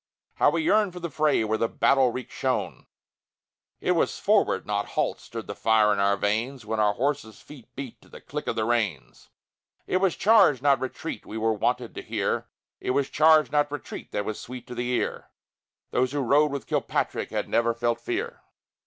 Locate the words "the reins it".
8.55-9.97